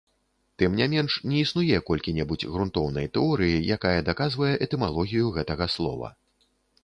Тым 0.61 0.71
не 0.77 0.85
менш, 0.93 1.17
не 1.33 1.41
існуе 1.47 1.77
колькі-небудзь 1.89 2.47
грунтоўнай 2.55 3.07
тэорыі, 3.17 3.59
якая 3.77 3.93
даказвае 4.09 4.51
этымалогію 4.69 5.25
гэтага 5.39 5.65
слова. 5.77 6.07